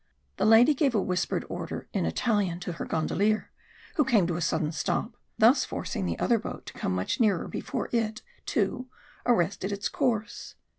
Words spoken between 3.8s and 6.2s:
who came to a sudden stop, thus forcing the